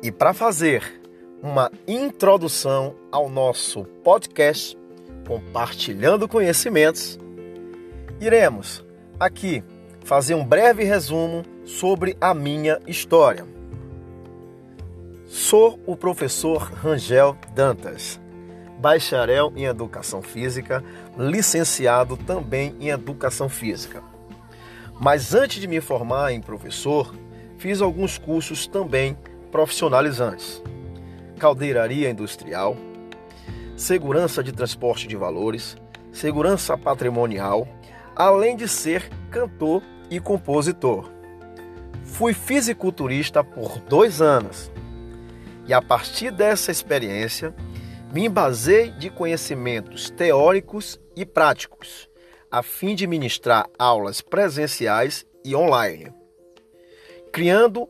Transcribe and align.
E 0.00 0.12
para 0.12 0.32
fazer 0.32 1.00
uma 1.42 1.72
introdução 1.86 2.94
ao 3.10 3.28
nosso 3.28 3.82
podcast 4.04 4.78
Compartilhando 5.26 6.28
Conhecimentos, 6.28 7.18
iremos 8.20 8.84
aqui 9.18 9.62
fazer 10.04 10.34
um 10.34 10.44
breve 10.44 10.84
resumo 10.84 11.42
sobre 11.64 12.16
a 12.20 12.32
minha 12.32 12.80
história. 12.86 13.44
Sou 15.26 15.80
o 15.84 15.96
professor 15.96 16.62
Rangel 16.62 17.36
Dantas, 17.52 18.20
bacharel 18.78 19.52
em 19.56 19.64
Educação 19.64 20.22
Física, 20.22 20.82
licenciado 21.18 22.16
também 22.16 22.72
em 22.78 22.90
Educação 22.90 23.48
Física. 23.48 24.00
Mas 25.00 25.34
antes 25.34 25.60
de 25.60 25.66
me 25.66 25.80
formar 25.80 26.32
em 26.32 26.40
professor, 26.40 27.12
fiz 27.58 27.82
alguns 27.82 28.16
cursos 28.16 28.68
também 28.68 29.16
profissionalizantes: 29.50 30.62
caldeiraria 31.38 32.10
industrial, 32.10 32.76
segurança 33.76 34.42
de 34.42 34.52
transporte 34.52 35.06
de 35.06 35.16
valores, 35.16 35.76
segurança 36.12 36.76
patrimonial, 36.76 37.66
além 38.14 38.56
de 38.56 38.66
ser 38.68 39.08
cantor 39.30 39.82
e 40.10 40.18
compositor. 40.20 41.10
Fui 42.02 42.32
fisiculturista 42.32 43.44
por 43.44 43.78
dois 43.80 44.20
anos 44.20 44.70
e 45.68 45.74
a 45.74 45.82
partir 45.82 46.30
dessa 46.30 46.72
experiência 46.72 47.54
me 48.12 48.24
embasei 48.24 48.90
de 48.92 49.10
conhecimentos 49.10 50.08
teóricos 50.08 50.98
e 51.14 51.26
práticos, 51.26 52.08
a 52.50 52.62
fim 52.62 52.94
de 52.94 53.06
ministrar 53.06 53.68
aulas 53.78 54.22
presenciais 54.22 55.26
e 55.44 55.54
online, 55.54 56.10
criando 57.30 57.86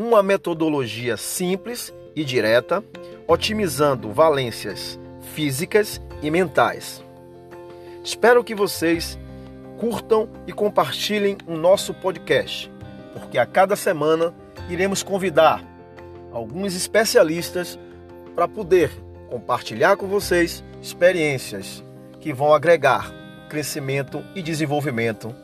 uma 0.00 0.22
metodologia 0.22 1.14
simples 1.18 1.92
e 2.16 2.24
direta, 2.24 2.82
otimizando 3.28 4.10
valências 4.10 4.98
físicas 5.34 6.00
e 6.22 6.30
mentais. 6.30 7.04
Espero 8.02 8.42
que 8.42 8.54
vocês 8.54 9.18
curtam 9.78 10.26
e 10.46 10.52
compartilhem 10.54 11.36
o 11.46 11.54
nosso 11.54 11.92
podcast, 11.92 12.72
porque 13.12 13.36
a 13.36 13.44
cada 13.44 13.76
semana 13.76 14.34
iremos 14.70 15.02
convidar 15.02 15.62
alguns 16.32 16.74
especialistas 16.74 17.78
para 18.34 18.48
poder 18.48 18.90
compartilhar 19.28 19.98
com 19.98 20.06
vocês 20.06 20.64
experiências 20.80 21.84
que 22.20 22.32
vão 22.32 22.54
agregar 22.54 23.12
crescimento 23.50 24.24
e 24.34 24.40
desenvolvimento 24.40 25.34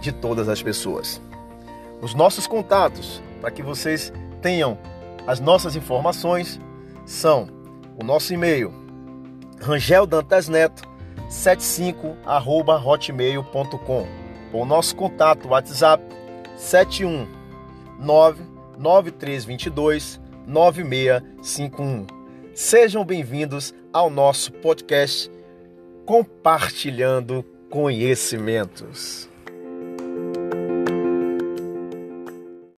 de 0.00 0.12
todas 0.12 0.48
as 0.48 0.62
pessoas. 0.62 1.20
Os 2.00 2.14
nossos 2.14 2.46
contatos 2.46 3.20
para 3.40 3.50
que 3.50 3.62
vocês 3.62 4.12
tenham 4.40 4.78
as 5.26 5.40
nossas 5.40 5.76
informações 5.76 6.60
são 7.04 7.48
o 8.00 8.04
nosso 8.04 8.32
e-mail 8.32 8.72
rangeldantesneto 9.60 10.88
75 11.28 12.16
hotmail.com 12.26 14.06
o 14.52 14.64
nosso 14.64 14.96
contato 14.96 15.48
WhatsApp 15.48 16.02
719 16.56 18.42
9322 18.78 20.20
9651. 20.46 22.06
Sejam 22.54 23.04
bem-vindos 23.04 23.74
ao 23.92 24.08
nosso 24.08 24.52
podcast 24.52 25.30
Compartilhando 26.06 27.44
Conhecimentos. 27.70 29.27